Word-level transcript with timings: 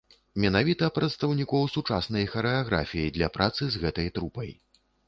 Менавіта 0.45 0.89
прадстаўнікоў 0.95 1.69
сучаснай 1.75 2.27
харэаграфіі 2.33 3.15
для 3.21 3.33
працы 3.39 3.63
з 3.73 3.85
гэтай 3.87 4.15
трупай. 4.19 4.51